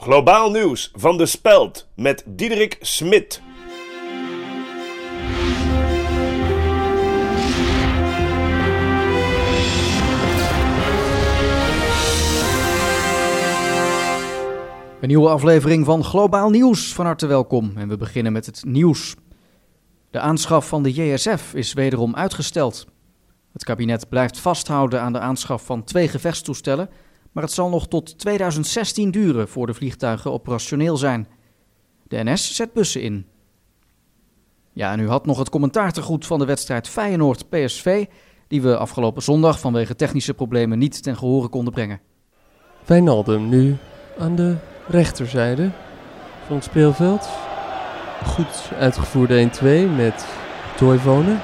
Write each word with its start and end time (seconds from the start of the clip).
Globaal 0.00 0.50
nieuws 0.50 0.90
van 0.94 1.16
de 1.18 1.26
Speld 1.26 1.88
met 1.96 2.24
Diederik 2.26 2.76
Smit. 2.80 3.42
Een 15.00 15.08
nieuwe 15.08 15.28
aflevering 15.28 15.84
van 15.84 16.04
Globaal 16.04 16.50
Nieuws. 16.50 16.92
Van 16.94 17.04
harte 17.04 17.26
welkom 17.26 17.72
en 17.76 17.88
we 17.88 17.96
beginnen 17.96 18.32
met 18.32 18.46
het 18.46 18.64
nieuws. 18.64 19.14
De 20.10 20.20
aanschaf 20.20 20.68
van 20.68 20.82
de 20.82 20.92
JSF 20.92 21.54
is 21.54 21.72
wederom 21.72 22.14
uitgesteld. 22.14 22.86
Het 23.52 23.64
kabinet 23.64 24.08
blijft 24.08 24.38
vasthouden 24.38 25.00
aan 25.00 25.12
de 25.12 25.20
aanschaf 25.20 25.64
van 25.64 25.84
twee 25.84 26.08
gevechtstoestellen, 26.08 26.90
maar 27.32 27.42
het 27.42 27.52
zal 27.52 27.68
nog 27.68 27.88
tot 27.88 28.18
2016 28.18 29.10
duren 29.10 29.48
voor 29.48 29.66
de 29.66 29.74
vliegtuigen 29.74 30.32
operationeel 30.32 30.96
zijn. 30.96 31.28
De 32.08 32.24
NS 32.24 32.54
zet 32.54 32.72
bussen 32.72 33.02
in. 33.02 33.26
Ja, 34.72 34.92
en 34.92 35.00
u 35.00 35.08
had 35.08 35.26
nog 35.26 35.38
het 35.38 35.50
commentaar 35.50 35.92
te 35.92 36.02
goed 36.02 36.26
van 36.26 36.38
de 36.38 36.44
wedstrijd 36.44 36.88
Feyenoord-PSV, 36.88 38.06
die 38.48 38.62
we 38.62 38.76
afgelopen 38.76 39.22
zondag 39.22 39.60
vanwege 39.60 39.96
technische 39.96 40.34
problemen 40.34 40.78
niet 40.78 41.02
ten 41.02 41.16
gehore 41.16 41.48
konden 41.48 41.72
brengen. 41.72 42.00
Wijnaldum 42.86 43.48
nu 43.48 43.76
aan 44.18 44.36
de 44.36 44.56
rechterzijde 44.88 45.70
van 46.46 46.56
het 46.56 46.64
speelveld. 46.64 47.28
Goed 48.24 48.70
uitgevoerde 48.78 49.50
1-2 49.88 49.96
met 49.96 50.26
Toivonen. 50.76 51.40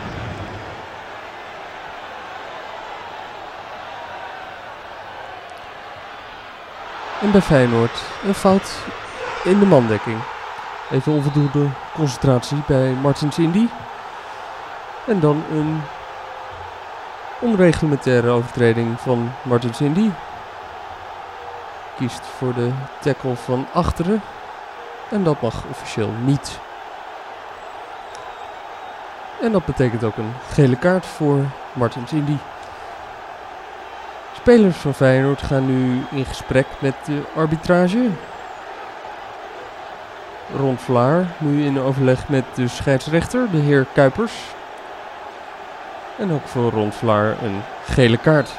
En 7.21 7.31
bij 7.31 7.41
Feyenoord 7.41 8.03
een 8.25 8.35
fout 8.35 8.79
in 9.45 9.59
de 9.59 9.67
mandekking. 9.67 10.19
Even 10.91 11.13
onvoldoende 11.13 11.67
concentratie 11.95 12.63
bij 12.67 12.93
Martins 12.93 13.39
Indy. 13.39 13.69
En 15.07 15.21
dan 15.21 15.45
een 15.51 15.83
onreglementaire 17.41 18.29
overtreding 18.29 19.01
van 19.01 19.33
Martins 19.43 19.81
Indy. 19.81 20.11
Kiest 21.97 22.27
voor 22.39 22.55
de 22.55 22.71
tackle 23.01 23.37
van 23.37 23.67
achteren. 23.73 24.23
En 25.11 25.25
dat 25.25 25.41
mag 25.41 25.65
officieel 25.71 26.11
niet. 26.25 26.59
En 29.41 29.53
dat 29.53 29.65
betekent 29.65 30.05
ook 30.05 30.17
een 30.17 30.33
gele 30.53 30.77
kaart 30.77 31.07
voor 31.07 31.45
Martins 31.73 32.13
Indy. 32.13 32.37
Spelers 34.47 34.77
van 34.77 34.95
Feyenoord 34.95 35.43
gaan 35.43 35.67
nu 35.67 36.03
in 36.11 36.25
gesprek 36.25 36.67
met 36.79 36.95
de 37.05 37.23
arbitrage. 37.37 38.09
Ron 40.57 40.77
Vlaar 40.77 41.27
nu 41.39 41.65
in 41.65 41.81
overleg 41.81 42.29
met 42.29 42.45
de 42.55 42.69
scheidsrechter, 42.69 43.51
de 43.51 43.57
heer 43.59 43.87
Kuipers. 43.95 44.33
En 46.19 46.33
ook 46.33 46.47
voor 46.47 46.71
Ron 46.71 46.93
Vlaar 46.93 47.43
een 47.43 47.63
gele 47.85 48.17
kaart. 48.17 48.51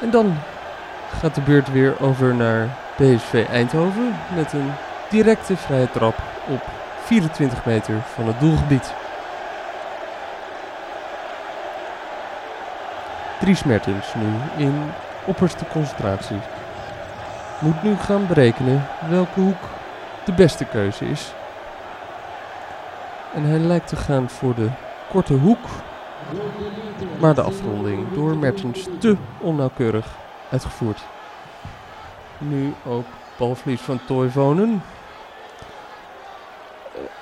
En 0.00 0.10
dan 0.10 0.36
gaat 1.18 1.34
de 1.34 1.40
beurt 1.40 1.72
weer 1.72 2.00
over 2.00 2.34
naar 2.34 2.68
PSV 2.96 3.44
Eindhoven 3.50 4.16
met 4.34 4.52
een 4.52 4.72
directe 5.10 5.56
vrije 5.56 5.90
trap 5.90 6.16
op 6.48 6.60
24 7.04 7.64
meter 7.64 7.94
van 8.14 8.26
het 8.26 8.40
doelgebied. 8.40 8.94
Dries 13.40 13.64
Mertens 13.64 14.14
nu 14.14 14.64
in 14.64 14.90
opperste 15.26 15.64
concentratie. 15.72 16.40
Moet 17.58 17.82
nu 17.82 17.96
gaan 17.96 18.26
berekenen 18.26 18.86
welke 19.08 19.40
hoek 19.40 19.62
de 20.24 20.32
beste 20.32 20.64
keuze 20.64 21.04
is. 21.04 21.32
En 23.34 23.44
hij 23.44 23.58
lijkt 23.58 23.88
te 23.88 23.96
gaan 23.96 24.28
voor 24.30 24.54
de 24.54 24.68
korte 25.08 25.34
hoek. 25.34 25.66
Maar 27.20 27.34
de 27.34 27.42
afronding 27.42 28.12
door 28.12 28.36
Mertens 28.36 28.86
te 28.98 29.16
onnauwkeurig 29.40 30.06
uitgevoerd. 30.50 31.00
Nu 32.38 32.74
ook 32.86 33.06
balverlies 33.36 33.80
van 33.80 34.00
Toivonen. 34.06 34.82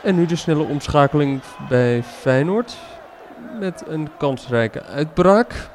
En 0.03 0.15
nu 0.15 0.27
de 0.27 0.37
snelle 0.37 0.63
omschakeling 0.63 1.41
bij 1.69 2.03
Feyenoord. 2.03 2.77
Met 3.61 3.85
een 3.87 4.09
kansrijke 4.19 4.83
uitbraak. 4.83 5.75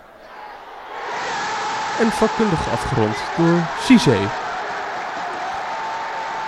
En 2.02 2.12
vakkundig 2.12 2.70
afgerond 2.72 3.16
door 3.38 3.60
Cizé. 3.80 4.18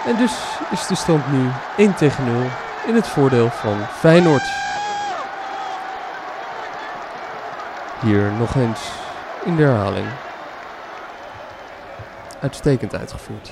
En 0.05 0.15
dus 0.17 0.33
is 0.71 0.87
de 0.87 0.95
stand 0.95 1.31
nu 1.31 1.49
1 1.77 1.95
tegen 1.95 2.25
0 2.25 2.49
in 2.87 2.95
het 2.95 3.07
voordeel 3.07 3.49
van 3.49 3.85
Feyenoord. 3.99 4.43
Hier 8.01 8.31
nog 8.31 8.55
eens 8.55 8.91
in 9.43 9.55
de 9.55 9.63
herhaling. 9.63 10.07
Uitstekend 12.39 12.95
uitgevoerd. 12.95 13.51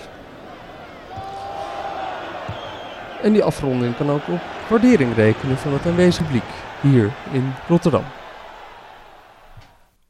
En 3.21 3.33
die 3.33 3.43
afronding 3.43 3.97
kan 3.97 4.11
ook 4.11 4.27
op 4.27 4.41
waardering 4.67 5.15
rekenen 5.15 5.57
van 5.57 5.73
het 5.73 5.85
aanwezige 5.85 6.23
publiek 6.23 6.43
hier 6.81 7.11
in 7.31 7.53
Rotterdam. 7.67 8.03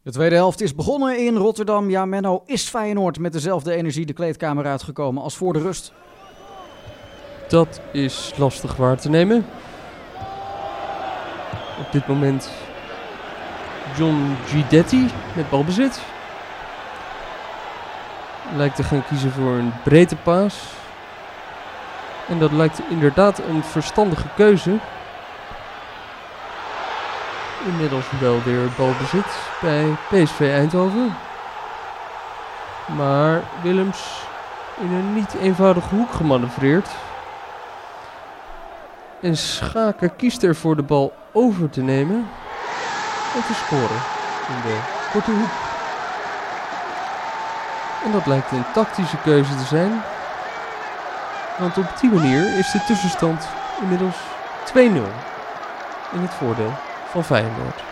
De 0.03 0.11
tweede 0.11 0.35
helft 0.35 0.61
is 0.61 0.75
begonnen 0.75 1.25
in 1.25 1.35
Rotterdam. 1.35 1.89
Ja, 1.89 2.05
Menno 2.05 2.43
is 2.45 2.69
Feyenoord 2.69 3.19
met 3.19 3.33
dezelfde 3.33 3.75
energie 3.75 4.05
de 4.05 4.13
kleedkamer 4.13 4.65
uitgekomen 4.65 5.23
als 5.23 5.35
voor 5.37 5.53
de 5.53 5.59
rust. 5.59 5.93
Dat 7.47 7.81
is 7.91 8.33
lastig 8.37 8.75
waar 8.75 8.97
te 8.97 9.09
nemen. 9.09 9.45
Op 11.79 11.91
dit 11.91 12.07
moment 12.07 12.49
John 13.97 14.35
Gidetti 14.45 15.05
met 15.35 15.49
balbezit. 15.49 16.01
Lijkt 18.55 18.75
te 18.75 18.83
gaan 18.83 19.05
kiezen 19.07 19.31
voor 19.31 19.51
een 19.51 19.73
breedte 19.83 20.15
paas. 20.15 20.63
En 22.27 22.39
dat 22.39 22.51
lijkt 22.51 22.81
inderdaad 22.89 23.39
een 23.39 23.63
verstandige 23.63 24.27
keuze. 24.35 24.77
Inmiddels 27.65 28.05
wel 28.19 28.43
weer 28.43 28.69
balbezit 28.77 29.25
bij 29.61 29.95
PSV 30.09 30.39
Eindhoven. 30.39 31.15
Maar 32.95 33.41
Willems 33.61 34.23
in 34.79 34.91
een 34.91 35.13
niet 35.13 35.33
eenvoudige 35.33 35.95
hoek 35.95 36.11
gemanoeuvreerd. 36.11 36.89
En 39.21 39.37
Schaken 39.37 40.15
kiest 40.15 40.43
ervoor 40.43 40.75
de 40.75 40.83
bal 40.83 41.13
over 41.31 41.69
te 41.69 41.81
nemen 41.81 42.29
en 43.35 43.43
te 43.47 43.53
scoren 43.53 44.01
in 44.47 44.61
de 44.61 44.79
korte 45.11 45.31
hoek. 45.31 45.49
En 48.05 48.11
dat 48.11 48.25
lijkt 48.25 48.51
een 48.51 48.65
tactische 48.73 49.17
keuze 49.17 49.55
te 49.55 49.63
zijn. 49.63 50.01
Want 51.57 51.77
op 51.77 51.99
die 52.01 52.09
manier 52.09 52.57
is 52.57 52.71
de 52.71 52.83
tussenstand 52.87 53.47
inmiddels 53.81 54.15
2-0 54.73 54.77
in 56.13 56.21
het 56.21 56.33
voordeel 56.33 56.73
van 57.11 57.23
Feyenoord. 57.23 57.83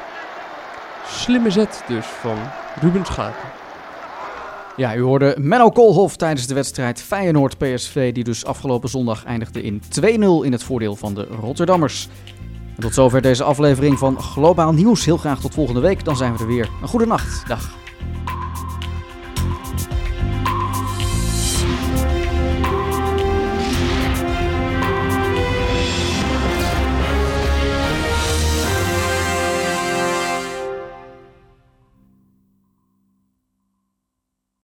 Slimme 1.07 1.51
zet 1.51 1.83
dus 1.87 2.05
van 2.05 2.37
Ruben 2.81 3.05
Schaken. 3.05 3.49
Ja, 4.75 4.95
u 4.95 5.01
hoorde 5.01 5.35
Menno 5.39 5.69
Koolhof 5.69 6.15
tijdens 6.15 6.47
de 6.47 6.53
wedstrijd 6.53 7.01
Feyenoord-PSV, 7.01 8.13
die 8.13 8.23
dus 8.23 8.45
afgelopen 8.45 8.89
zondag 8.89 9.25
eindigde 9.25 9.61
in 9.61 9.81
2-0 9.81 10.05
in 10.45 10.51
het 10.51 10.63
voordeel 10.63 10.95
van 10.95 11.13
de 11.13 11.27
Rotterdammers. 11.41 12.09
En 12.75 12.81
tot 12.81 12.93
zover 12.93 13.21
deze 13.21 13.43
aflevering 13.43 13.97
van 13.97 14.19
Globaal 14.19 14.73
Nieuws. 14.73 15.05
Heel 15.05 15.17
graag 15.17 15.39
tot 15.41 15.53
volgende 15.53 15.81
week, 15.81 16.05
dan 16.05 16.17
zijn 16.17 16.33
we 16.33 16.39
er 16.39 16.47
weer. 16.47 16.69
Een 16.81 16.87
goede 16.87 17.05
nacht. 17.05 17.47
Dag. 17.47 17.78